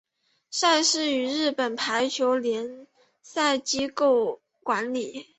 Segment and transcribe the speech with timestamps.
[0.49, 2.87] 赛事由日本排球联
[3.21, 5.29] 赛机构管理。